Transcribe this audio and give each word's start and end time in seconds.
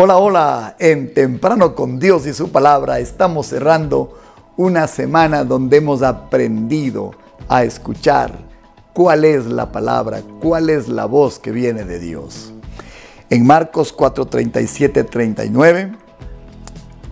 Hola, 0.00 0.16
hola, 0.18 0.76
en 0.78 1.12
Temprano 1.12 1.74
con 1.74 1.98
Dios 1.98 2.24
y 2.28 2.32
su 2.32 2.52
palabra 2.52 3.00
estamos 3.00 3.48
cerrando 3.48 4.16
una 4.56 4.86
semana 4.86 5.42
donde 5.42 5.78
hemos 5.78 6.02
aprendido 6.02 7.16
a 7.48 7.64
escuchar 7.64 8.30
cuál 8.92 9.24
es 9.24 9.46
la 9.46 9.72
palabra, 9.72 10.22
cuál 10.40 10.70
es 10.70 10.86
la 10.86 11.06
voz 11.06 11.40
que 11.40 11.50
viene 11.50 11.84
de 11.84 11.98
Dios. 11.98 12.52
En 13.28 13.44
Marcos 13.44 13.92
4:37, 13.92 15.04
39, 15.04 15.96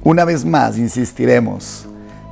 una 0.04 0.24
vez 0.24 0.44
más 0.44 0.78
insistiremos, 0.78 1.86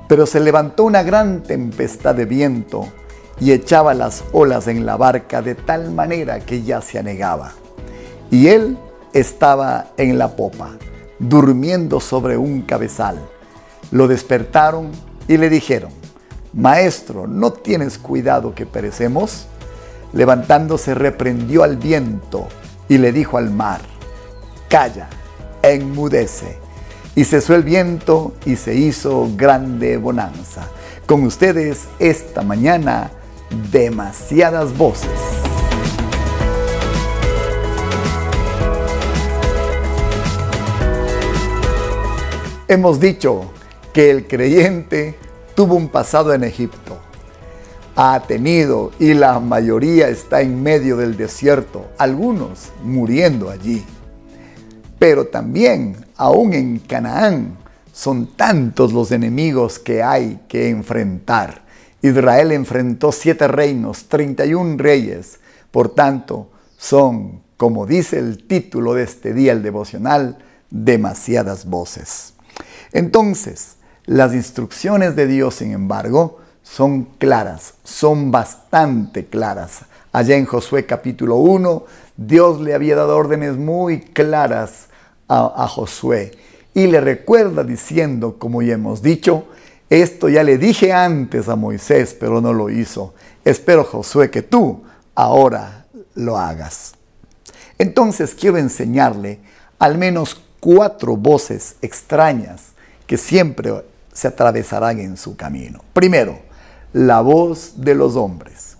pero 0.06 0.24
se 0.24 0.38
levantó 0.38 0.84
una 0.84 1.02
gran 1.02 1.42
tempestad 1.42 2.14
de 2.14 2.26
viento 2.26 2.86
y 3.40 3.50
echaba 3.50 3.92
las 3.92 4.22
olas 4.30 4.68
en 4.68 4.86
la 4.86 4.96
barca 4.96 5.42
de 5.42 5.56
tal 5.56 5.90
manera 5.90 6.38
que 6.38 6.62
ya 6.62 6.80
se 6.80 7.00
anegaba. 7.00 7.54
Y 8.30 8.46
él 8.46 8.78
estaba 9.14 9.92
en 9.96 10.18
la 10.18 10.36
popa, 10.36 10.72
durmiendo 11.18 12.00
sobre 12.00 12.36
un 12.36 12.62
cabezal. 12.62 13.18
Lo 13.90 14.08
despertaron 14.08 14.90
y 15.28 15.38
le 15.38 15.48
dijeron, 15.48 15.90
Maestro, 16.52 17.26
¿no 17.26 17.52
tienes 17.52 17.96
cuidado 17.96 18.54
que 18.54 18.66
perecemos? 18.66 19.46
Levantándose 20.12 20.94
reprendió 20.94 21.62
al 21.62 21.76
viento 21.76 22.48
y 22.88 22.98
le 22.98 23.12
dijo 23.12 23.38
al 23.38 23.50
mar, 23.50 23.80
Calla, 24.68 25.08
enmudece. 25.62 26.58
Y 27.16 27.24
cesó 27.24 27.54
el 27.54 27.62
viento 27.62 28.34
y 28.44 28.56
se 28.56 28.74
hizo 28.74 29.30
grande 29.36 29.96
bonanza. 29.96 30.68
Con 31.06 31.22
ustedes 31.24 31.84
esta 32.00 32.42
mañana, 32.42 33.10
demasiadas 33.70 34.76
voces. 34.76 35.33
Hemos 42.66 42.98
dicho 42.98 43.52
que 43.92 44.10
el 44.10 44.26
creyente 44.26 45.14
tuvo 45.54 45.74
un 45.74 45.88
pasado 45.88 46.32
en 46.32 46.44
Egipto. 46.44 46.98
Ha 47.94 48.20
tenido 48.26 48.90
y 48.98 49.12
la 49.12 49.38
mayoría 49.38 50.08
está 50.08 50.40
en 50.40 50.62
medio 50.62 50.96
del 50.96 51.18
desierto, 51.18 51.88
algunos 51.98 52.70
muriendo 52.82 53.50
allí. 53.50 53.84
Pero 54.98 55.26
también, 55.26 56.06
aún 56.16 56.54
en 56.54 56.78
Canaán, 56.78 57.58
son 57.92 58.28
tantos 58.28 58.94
los 58.94 59.12
enemigos 59.12 59.78
que 59.78 60.02
hay 60.02 60.40
que 60.48 60.70
enfrentar. 60.70 61.64
Israel 62.00 62.50
enfrentó 62.50 63.12
siete 63.12 63.46
reinos, 63.46 64.06
31 64.08 64.78
reyes. 64.78 65.38
Por 65.70 65.94
tanto, 65.94 66.48
son, 66.78 67.42
como 67.58 67.84
dice 67.84 68.18
el 68.18 68.46
título 68.46 68.94
de 68.94 69.02
este 69.02 69.34
día, 69.34 69.52
el 69.52 69.62
devocional, 69.62 70.38
demasiadas 70.70 71.66
voces. 71.66 72.33
Entonces, 72.94 73.76
las 74.06 74.32
instrucciones 74.32 75.16
de 75.16 75.26
Dios, 75.26 75.56
sin 75.56 75.72
embargo, 75.72 76.38
son 76.62 77.04
claras, 77.18 77.74
son 77.82 78.30
bastante 78.30 79.26
claras. 79.26 79.80
Allá 80.12 80.36
en 80.36 80.46
Josué 80.46 80.86
capítulo 80.86 81.36
1, 81.36 81.84
Dios 82.16 82.60
le 82.60 82.72
había 82.72 82.94
dado 82.94 83.16
órdenes 83.16 83.56
muy 83.56 84.00
claras 84.00 84.88
a, 85.26 85.64
a, 85.64 85.66
Josué 85.66 86.38
y 86.72 86.86
le 86.86 87.00
recuerda 87.00 87.64
diciendo, 87.64 88.36
como 88.38 88.62
ya 88.62 88.74
hemos 88.74 89.02
dicho, 89.02 89.46
esto 89.90 90.28
ya 90.28 90.44
le 90.44 90.56
dije 90.56 90.92
antes 90.92 91.48
a 91.48 91.56
Moisés, 91.56 92.16
pero 92.18 92.40
no 92.40 92.52
lo 92.52 92.70
hizo. 92.70 93.14
Espero, 93.44 93.82
Josué, 93.82 94.30
que 94.30 94.42
tú 94.42 94.84
ahora 95.16 95.86
lo 96.14 96.38
hagas. 96.38 96.94
Entonces 97.76 98.36
quiero 98.36 98.56
enseñarle 98.56 99.40
al 99.80 99.98
menos 99.98 100.40
cuatro 100.60 101.16
voces 101.16 101.74
extrañas 101.82 102.73
que 103.06 103.16
siempre 103.16 103.84
se 104.12 104.28
atravesarán 104.28 105.00
en 105.00 105.16
su 105.16 105.36
camino. 105.36 105.80
Primero, 105.92 106.38
la 106.92 107.20
voz 107.20 107.74
de 107.76 107.94
los 107.94 108.16
hombres. 108.16 108.76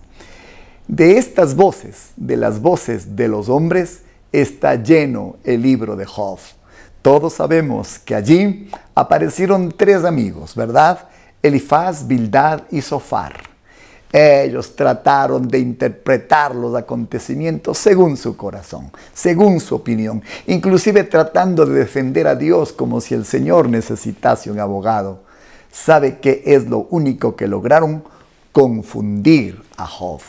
De 0.87 1.17
estas 1.17 1.55
voces, 1.55 2.11
de 2.15 2.37
las 2.37 2.61
voces 2.61 3.15
de 3.15 3.27
los 3.27 3.49
hombres, 3.49 4.03
está 4.31 4.75
lleno 4.75 5.37
el 5.43 5.61
libro 5.61 5.95
de 5.95 6.05
Job. 6.05 6.39
Todos 7.01 7.33
sabemos 7.33 7.99
que 7.99 8.15
allí 8.15 8.69
aparecieron 8.93 9.73
tres 9.75 10.03
amigos, 10.03 10.55
¿verdad? 10.55 11.07
Elifaz, 11.41 12.07
Bildad 12.07 12.63
y 12.71 12.81
Sofar. 12.81 13.54
Ellos 14.17 14.77
trataron 14.77 15.45
de 15.45 15.59
interpretar 15.59 16.55
los 16.55 16.73
acontecimientos 16.73 17.77
según 17.77 18.15
su 18.15 18.37
corazón, 18.37 18.89
según 19.13 19.59
su 19.59 19.75
opinión, 19.75 20.23
inclusive 20.47 21.03
tratando 21.03 21.65
de 21.65 21.79
defender 21.79 22.25
a 22.25 22.35
Dios 22.35 22.71
como 22.71 23.01
si 23.01 23.13
el 23.13 23.25
Señor 23.25 23.67
necesitase 23.67 24.49
un 24.49 24.61
abogado. 24.61 25.23
¿Sabe 25.69 26.19
qué 26.19 26.43
es 26.45 26.69
lo 26.69 26.87
único 26.91 27.35
que 27.35 27.49
lograron? 27.49 28.05
Confundir 28.53 29.61
a 29.75 29.85
Job, 29.85 30.21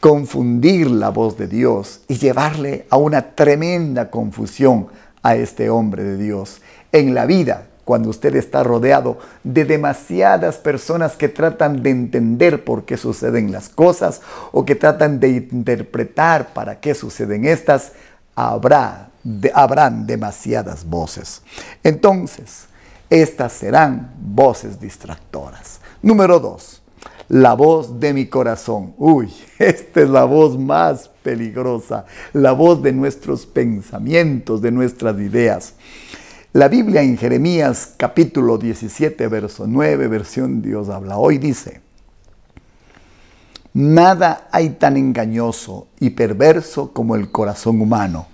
confundir 0.00 0.90
la 0.90 1.10
voz 1.10 1.36
de 1.36 1.48
Dios 1.48 2.00
y 2.08 2.16
llevarle 2.16 2.86
a 2.88 2.96
una 2.96 3.34
tremenda 3.34 4.10
confusión 4.10 4.86
a 5.22 5.36
este 5.36 5.68
hombre 5.68 6.02
de 6.02 6.16
Dios. 6.16 6.62
En 6.92 7.14
la 7.14 7.26
vida 7.26 7.66
cuando 7.86 8.10
usted 8.10 8.34
está 8.34 8.64
rodeado 8.64 9.16
de 9.44 9.64
demasiadas 9.64 10.56
personas 10.56 11.12
que 11.12 11.28
tratan 11.28 11.84
de 11.84 11.90
entender 11.90 12.64
por 12.64 12.84
qué 12.84 12.96
suceden 12.96 13.52
las 13.52 13.68
cosas 13.68 14.22
o 14.50 14.64
que 14.64 14.74
tratan 14.74 15.20
de 15.20 15.28
interpretar 15.28 16.52
para 16.52 16.80
qué 16.80 16.96
suceden 16.96 17.44
estas, 17.44 17.92
habrá, 18.34 19.10
habrán 19.54 20.04
demasiadas 20.04 20.84
voces. 20.84 21.42
Entonces, 21.84 22.66
estas 23.08 23.52
serán 23.52 24.12
voces 24.18 24.80
distractoras. 24.80 25.80
Número 26.02 26.40
dos, 26.40 26.82
la 27.28 27.54
voz 27.54 28.00
de 28.00 28.12
mi 28.12 28.26
corazón. 28.26 28.94
Uy, 28.98 29.32
esta 29.60 30.00
es 30.00 30.08
la 30.08 30.24
voz 30.24 30.58
más 30.58 31.08
peligrosa, 31.22 32.04
la 32.32 32.50
voz 32.50 32.82
de 32.82 32.92
nuestros 32.92 33.46
pensamientos, 33.46 34.60
de 34.60 34.72
nuestras 34.72 35.16
ideas. 35.20 35.74
La 36.56 36.68
Biblia 36.68 37.02
en 37.02 37.18
Jeremías 37.18 37.92
capítulo 37.98 38.56
17, 38.56 39.28
verso 39.28 39.66
9, 39.66 40.08
versión 40.08 40.62
Dios 40.62 40.88
habla 40.88 41.18
hoy, 41.18 41.36
dice, 41.36 41.82
Nada 43.74 44.48
hay 44.50 44.70
tan 44.70 44.96
engañoso 44.96 45.88
y 46.00 46.08
perverso 46.08 46.94
como 46.94 47.14
el 47.14 47.30
corazón 47.30 47.82
humano. 47.82 48.28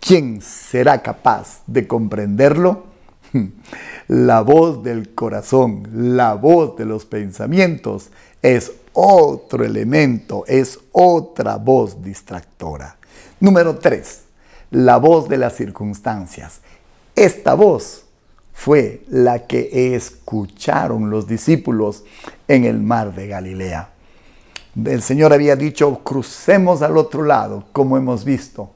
¿Quién 0.00 0.42
será 0.42 1.00
capaz 1.00 1.62
de 1.66 1.86
comprenderlo? 1.86 2.88
La 4.06 4.42
voz 4.42 4.82
del 4.82 5.14
corazón, 5.14 5.88
la 6.18 6.34
voz 6.34 6.76
de 6.76 6.84
los 6.84 7.06
pensamientos 7.06 8.10
es 8.42 8.70
otro 8.92 9.64
elemento, 9.64 10.44
es 10.46 10.78
otra 10.92 11.56
voz 11.56 12.02
distractora. 12.02 12.98
Número 13.40 13.78
3. 13.78 14.24
La 14.72 14.98
voz 14.98 15.26
de 15.26 15.38
las 15.38 15.54
circunstancias. 15.54 16.60
Esta 17.14 17.54
voz 17.54 18.04
fue 18.52 19.02
la 19.08 19.46
que 19.46 19.94
escucharon 19.94 21.10
los 21.10 21.26
discípulos 21.26 22.04
en 22.48 22.64
el 22.64 22.80
mar 22.80 23.14
de 23.14 23.26
Galilea. 23.26 23.90
El 24.84 25.02
Señor 25.02 25.32
había 25.32 25.56
dicho, 25.56 26.00
crucemos 26.02 26.80
al 26.80 26.96
otro 26.96 27.22
lado, 27.22 27.64
como 27.72 27.98
hemos 27.98 28.24
visto. 28.24 28.70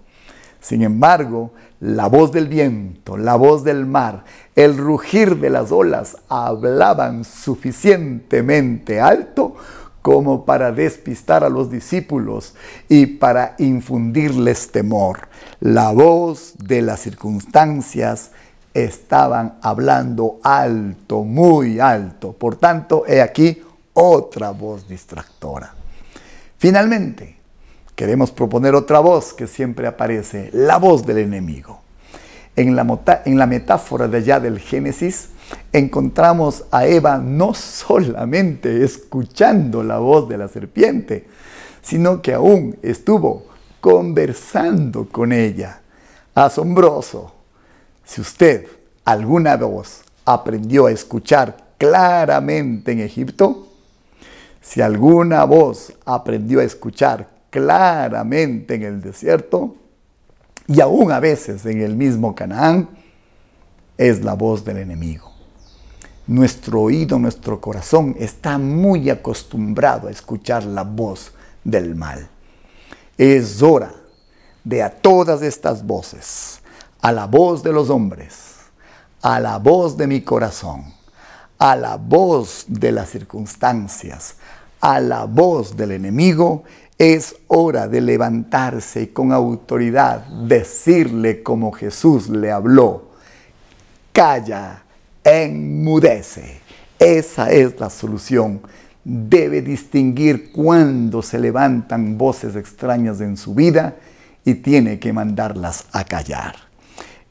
Sin 0.61 0.83
embargo, 0.83 1.53
la 1.81 2.09
voz 2.09 2.33
del 2.33 2.49
viento, 2.49 3.17
la 3.17 3.37
voz 3.37 3.65
del 3.65 3.87
mar, 3.87 4.25
el 4.55 4.77
rugir 4.77 5.37
de 5.37 5.51
las 5.51 5.73
olas 5.73 6.17
hablaban 6.29 7.25
suficientemente 7.25 9.01
alto 9.01 9.57
como 10.06 10.44
para 10.44 10.71
despistar 10.71 11.43
a 11.43 11.49
los 11.49 11.69
discípulos 11.69 12.55
y 12.89 13.06
para 13.06 13.56
infundirles 13.58 14.70
temor. 14.70 15.26
La 15.58 15.91
voz 15.91 16.55
de 16.58 16.81
las 16.81 17.00
circunstancias 17.00 18.31
estaban 18.73 19.58
hablando 19.62 20.38
alto, 20.44 21.25
muy 21.25 21.81
alto. 21.81 22.35
Por 22.35 22.55
tanto, 22.55 23.03
he 23.08 23.20
aquí 23.20 23.61
otra 23.94 24.53
voz 24.53 24.87
distractora. 24.87 25.75
Finalmente, 26.56 27.38
queremos 27.97 28.31
proponer 28.31 28.76
otra 28.76 29.00
voz 29.00 29.35
que 29.35 29.49
siempre 29.49 29.88
aparece, 29.88 30.50
la 30.53 30.76
voz 30.76 31.05
del 31.05 31.19
enemigo. 31.19 31.81
En 32.55 32.76
la, 32.76 33.23
en 33.25 33.38
la 33.38 33.47
metáfora 33.49 34.06
de 34.06 34.19
allá 34.19 34.38
del 34.38 34.61
Génesis, 34.61 35.31
encontramos 35.72 36.64
a 36.70 36.87
Eva 36.87 37.19
no 37.19 37.54
solamente 37.54 38.84
escuchando 38.84 39.82
la 39.82 39.98
voz 39.98 40.28
de 40.28 40.38
la 40.38 40.48
serpiente, 40.48 41.26
sino 41.82 42.22
que 42.22 42.34
aún 42.34 42.78
estuvo 42.82 43.46
conversando 43.81 45.08
con 45.08 45.32
ella. 45.32 45.81
Asombroso. 46.34 47.32
Si 48.04 48.20
usted 48.20 48.66
alguna 49.04 49.56
voz 49.56 50.02
aprendió 50.25 50.87
a 50.87 50.93
escuchar 50.93 51.56
claramente 51.78 52.93
en 52.93 53.00
Egipto, 53.00 53.69
si 54.60 54.81
alguna 54.81 55.44
voz 55.44 55.93
aprendió 56.04 56.60
a 56.60 56.64
escuchar 56.64 57.28
claramente 57.50 58.75
en 58.75 58.82
el 58.82 59.00
desierto, 59.00 59.76
y 60.66 60.81
aún 60.81 61.12
a 61.12 61.20
veces 61.20 61.64
en 61.66 61.81
el 61.81 61.94
mismo 61.94 62.34
Canaán, 62.34 62.88
es 63.96 64.25
la 64.25 64.34
voz 64.34 64.64
del 64.64 64.78
enemigo. 64.78 65.36
Nuestro 66.26 66.82
oído, 66.82 67.20
nuestro 67.20 67.61
corazón 67.61 68.17
está 68.19 68.58
muy 68.58 69.11
acostumbrado 69.11 70.08
a 70.08 70.11
escuchar 70.11 70.64
la 70.64 70.82
voz 70.82 71.32
del 71.62 71.94
mal. 71.94 72.28
Es 73.17 73.62
hora 73.62 73.93
de 74.64 74.82
a 74.82 74.90
todas 74.90 75.43
estas 75.43 75.87
voces, 75.87 76.61
a 77.00 77.12
la 77.12 77.26
voz 77.26 77.62
de 77.62 77.73
los 77.73 77.90
hombres, 77.90 78.56
a 79.23 79.38
la 79.38 79.58
voz 79.58 79.96
de 79.96 80.08
mi 80.08 80.23
corazón, 80.23 80.93
a 81.58 81.76
la 81.76 81.96
voz 81.96 82.64
de 82.67 82.90
las 82.90 83.11
circunstancias, 83.11 84.34
a 84.81 84.99
la 84.99 85.26
voz 85.26 85.76
del 85.76 85.93
enemigo, 85.93 86.64
es 86.99 87.37
hora 87.46 87.87
de 87.87 88.00
levantarse 88.00 89.02
y 89.02 89.06
con 89.08 89.31
autoridad 89.31 90.26
decirle 90.26 91.44
como 91.44 91.70
Jesús 91.70 92.29
le 92.29 92.50
habló, 92.50 93.11
calla, 94.12 94.82
enmudece. 95.26 96.61
Esa 96.99 97.50
es 97.50 97.78
la 97.78 97.90
solución. 97.90 98.62
Debe 99.05 99.61
distinguir 99.61 100.52
cuando 100.52 101.23
se 101.23 101.38
levantan 101.38 102.17
voces 102.17 102.56
extrañas 102.56 103.20
en 103.20 103.37
su 103.37 103.55
vida 103.55 103.96
y 104.44 104.55
tiene 104.55 104.99
que 104.99 105.12
mandarlas 105.12 105.87
a 105.93 106.05
callar. 106.05 106.55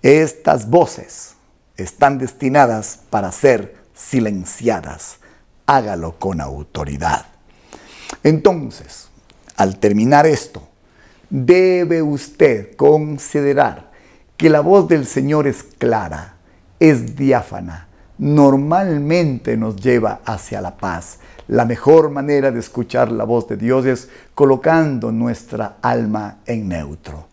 Estas 0.02 0.70
voces 0.70 1.36
están 1.78 2.18
destinadas 2.18 3.00
para 3.10 3.32
ser 3.32 3.76
silenciadas. 3.94 5.18
Hágalo 5.66 6.20
con 6.20 6.42
autoridad. 6.42 7.26
Entonces, 8.24 9.10
al 9.56 9.80
terminar 9.80 10.28
esto, 10.28 10.68
debe 11.30 12.02
usted 12.02 12.76
considerar 12.76 13.92
que 14.38 14.50
la 14.50 14.60
voz 14.60 14.88
del 14.88 15.06
Señor 15.06 15.48
es 15.48 15.64
clara, 15.64 16.35
es 16.80 17.16
diáfana, 17.16 17.88
normalmente 18.18 19.58
nos 19.58 19.76
lleva 19.76 20.22
hacia 20.26 20.62
la 20.62 20.78
paz. 20.78 21.20
La 21.48 21.66
mejor 21.66 22.10
manera 22.10 22.52
de 22.52 22.60
escuchar 22.60 23.12
la 23.12 23.24
voz 23.24 23.48
de 23.48 23.58
Dios 23.58 23.86
es 23.86 24.10
colocando 24.34 25.12
nuestra 25.12 25.78
alma 25.82 26.40
en 26.46 26.68
neutro. 26.68 27.28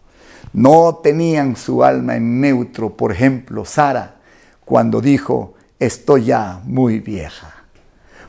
No 0.53 1.01
tenían 1.03 1.57
su 1.57 1.83
alma 1.83 2.17
en 2.17 2.41
neutro, 2.41 2.95
por 2.95 3.11
ejemplo, 3.11 3.65
Sara, 3.65 4.17
cuando 4.65 5.01
dijo, 5.01 5.55
estoy 5.79 6.27
ya 6.27 6.61
muy 6.65 7.01
vieja. 7.01 7.55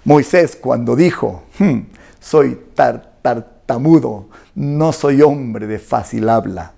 Moisés 0.05 0.55
cuando 0.55 0.95
dijo, 0.95 1.43
hmm, 1.59 1.79
soy 2.19 2.59
tartamudo, 2.75 4.27
no 4.55 4.93
soy 4.93 5.21
hombre 5.21 5.67
de 5.67 5.79
fácil 5.79 6.29
habla. 6.29 6.73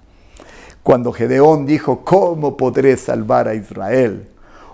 Cuando 0.86 1.12
Gedeón 1.12 1.66
dijo, 1.66 2.06
¿cómo 2.06 2.56
podré 2.58 2.96
salvar 2.96 3.48
a 3.48 3.56
Israel? 3.56 4.28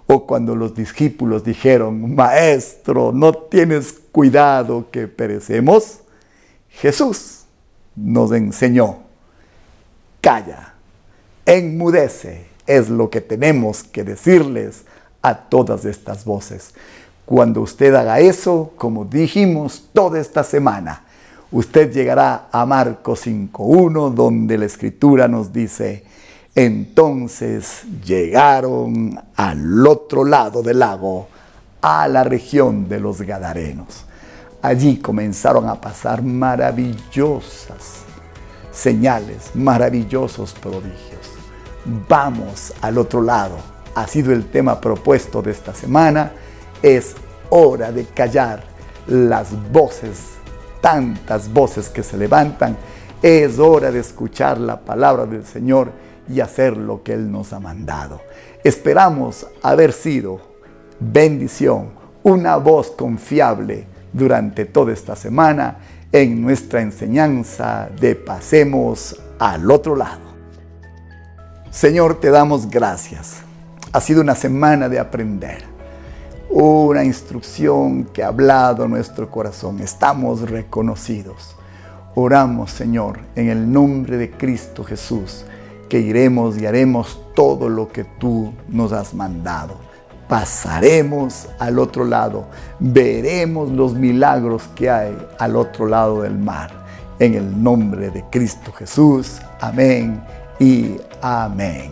O 0.08 0.28
cuando 0.28 0.58
los 0.58 0.76
discípulos 0.76 1.46
dijeron, 1.46 2.16
Maestro, 2.16 3.14
¿no 3.14 3.32
tienes 3.32 3.94
cuidado 4.12 4.88
que 4.92 5.08
perecemos? 5.08 6.00
Jesús 6.68 7.46
nos 7.96 8.34
enseñó, 8.34 8.98
calla, 10.20 10.74
enmudece, 11.46 12.46
es 12.68 12.90
lo 12.90 13.10
que 13.10 13.22
tenemos 13.22 13.82
que 13.82 14.04
decirles 14.04 14.84
a 15.22 15.34
todas 15.34 15.86
estas 15.86 16.26
voces. 16.26 16.74
Cuando 17.26 17.62
usted 17.62 17.96
haga 17.96 18.20
eso, 18.20 18.74
como 18.76 19.06
dijimos 19.06 19.88
toda 19.94 20.20
esta 20.20 20.44
semana, 20.44 21.06
usted 21.52 21.92
llegará 21.92 22.48
a 22.52 22.66
Marcos 22.66 23.26
5.1, 23.28 24.14
donde 24.14 24.58
la 24.58 24.66
escritura 24.66 25.28
nos 25.28 25.52
dice, 25.52 26.04
entonces 26.56 27.84
llegaron 28.06 29.20
al 29.36 29.88
otro 29.88 30.26
lado 30.26 30.62
del 30.62 30.80
lago, 30.80 31.28
a 31.82 32.08
la 32.08 32.24
región 32.24 32.88
de 32.88 33.00
los 33.00 33.22
Gadarenos. 33.22 34.06
Allí 34.62 34.98
comenzaron 34.98 35.68
a 35.68 35.82
pasar 35.82 36.22
maravillosas 36.22 38.02
señales, 38.72 39.52
maravillosos 39.54 40.54
prodigios. 40.54 41.32
Vamos 42.08 42.74
al 42.82 42.98
otro 42.98 43.22
lado. 43.22 43.58
Ha 43.96 44.08
sido 44.08 44.32
el 44.32 44.46
tema 44.50 44.80
propuesto 44.80 45.42
de 45.42 45.52
esta 45.52 45.74
semana. 45.74 46.32
Es 46.82 47.16
hora 47.50 47.92
de 47.92 48.06
callar 48.06 48.64
las 49.08 49.50
voces, 49.72 50.41
tantas 50.82 51.52
voces 51.52 51.90
que 51.90 52.04
se 52.04 52.18
levantan. 52.18 52.76
Es 53.22 53.60
hora 53.60 53.92
de 53.92 54.00
escuchar 54.00 54.60
la 54.60 54.80
palabra 54.82 55.26
del 55.26 55.46
Señor 55.46 55.92
y 56.28 56.40
hacer 56.40 56.76
lo 56.76 57.04
que 57.04 57.14
Él 57.14 57.32
nos 57.32 57.54
ha 57.54 57.60
mandado. 57.60 58.22
Esperamos 58.64 59.48
haber 59.62 59.94
sido 59.94 60.42
bendición, 61.00 61.90
una 62.24 62.58
voz 62.58 62.92
confiable 62.92 63.86
durante 64.14 64.66
toda 64.66 64.94
esta 64.94 65.16
semana 65.16 65.78
en 66.12 66.42
nuestra 66.42 66.82
enseñanza 66.82 67.90
de 68.00 68.16
Pasemos 68.16 69.20
al 69.40 69.70
otro 69.72 69.96
lado. 69.96 70.32
Señor, 71.72 72.20
te 72.20 72.30
damos 72.30 72.70
gracias. 72.70 73.38
Ha 73.94 74.02
sido 74.02 74.22
una 74.22 74.36
semana 74.36 74.90
de 74.90 75.00
aprender, 75.00 75.64
una 76.52 77.04
instrucción 77.06 78.04
que 78.06 78.24
ha 78.24 78.28
hablado 78.28 78.88
nuestro 78.88 79.32
corazón. 79.32 79.80
Estamos 79.80 80.50
reconocidos. 80.50 81.56
Oramos, 82.14 82.72
Señor, 82.72 83.20
en 83.36 83.50
el 83.50 83.72
nombre 83.72 84.18
de 84.18 84.32
Cristo 84.32 84.84
Jesús 84.84 85.46
que 85.88 86.00
iremos 86.00 86.58
y 86.58 86.66
haremos 86.66 87.20
todo 87.36 87.70
lo 87.70 87.90
que 87.90 88.04
tú 88.04 88.54
nos 88.68 88.92
has 88.92 89.14
mandado. 89.14 89.76
Pasaremos 90.28 91.50
al 91.60 91.80
otro 91.80 92.06
lado, 92.06 92.46
veremos 92.80 93.70
los 93.70 93.94
milagros 93.94 94.64
que 94.76 94.90
hay 94.90 95.18
al 95.38 95.56
otro 95.58 95.86
lado 95.86 96.22
del 96.22 96.38
mar. 96.38 96.72
En 97.20 97.36
el 97.36 97.62
nombre 97.62 98.10
de 98.10 98.24
Cristo 98.30 98.72
Jesús. 98.72 99.42
Amén 99.60 100.24
y 100.60 100.96
amén. 101.22 101.92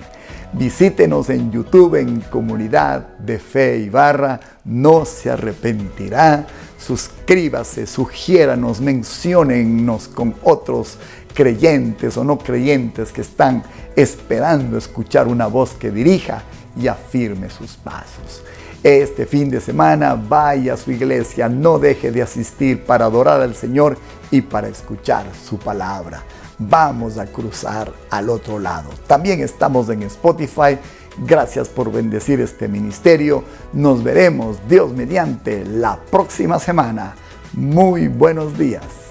Visítenos 0.54 1.30
en 1.30 1.52
YouTube 1.52 1.96
en 1.96 2.22
Comunidad 2.22 3.18
de 3.20 3.38
Fe 3.38 3.78
y 3.78 3.90
Barra. 3.90 4.40
No 4.66 5.06
se 5.06 5.30
arrepentirá. 5.30 6.48
Suscríbase, 6.78 7.86
sugiéranos, 7.86 8.82
menciónennos 8.82 10.08
con 10.08 10.34
otros 10.44 10.98
creyentes 11.36 12.18
o 12.18 12.24
no 12.24 12.40
creyentes 12.40 13.12
que 13.12 13.22
están 13.22 13.64
esperando 13.96 14.78
escuchar 14.78 15.28
una 15.28 15.46
voz 15.46 15.74
que 15.74 15.92
dirija 15.92 16.42
y 16.76 16.88
afirme 16.88 17.50
sus 17.50 17.78
pasos. 17.78 18.42
Este 18.82 19.26
fin 19.26 19.50
de 19.50 19.62
semana 19.62 20.16
vaya 20.16 20.74
a 20.74 20.78
su 20.78 20.92
iglesia, 20.92 21.48
no 21.48 21.78
deje 21.78 22.12
de 22.12 22.22
asistir 22.22 22.84
para 22.86 23.06
adorar 23.06 23.42
al 23.42 23.54
Señor 23.54 23.98
y 24.32 24.42
para 24.42 24.68
escuchar 24.70 25.26
su 25.48 25.60
palabra. 25.60 26.24
Vamos 26.60 27.18
a 27.18 27.26
cruzar 27.26 27.92
al 28.10 28.30
otro 28.30 28.60
lado. 28.60 28.90
También 29.08 29.42
estamos 29.42 29.90
en 29.90 30.04
Spotify. 30.04 30.78
Gracias 31.26 31.70
por 31.70 31.92
bendecir 31.92 32.42
este 32.42 32.68
ministerio. 32.68 33.44
Nos 33.74 34.04
veremos, 34.04 34.58
Dios 34.68 34.92
mediante, 34.94 35.66
la 35.66 35.98
próxima 36.12 36.60
semana. 36.60 37.16
Muy 37.54 38.08
buenos 38.08 38.58
días. 38.58 39.09